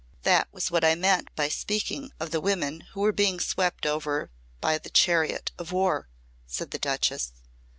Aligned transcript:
"That 0.23 0.47
was 0.51 0.71
what 0.71 0.83
I 0.83 0.95
meant 0.95 1.29
by 1.35 1.47
speaking 1.47 2.11
of 2.19 2.31
the 2.31 2.41
women 2.41 2.85
who 2.93 3.01
were 3.01 3.11
being 3.11 3.39
swept 3.39 3.85
over 3.85 4.31
by 4.59 4.79
the 4.79 4.89
chariot 4.89 5.51
of 5.59 5.71
war," 5.71 6.07
said 6.47 6.71
the 6.71 6.79
Duchess. 6.79 7.33